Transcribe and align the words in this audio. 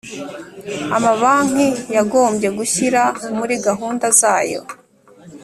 Amabanki 0.95 1.67
yagombye 1.95 2.47
gushyira 2.57 3.01
muri 3.37 3.53
gahunda 3.65 4.05
zayo 4.19 4.61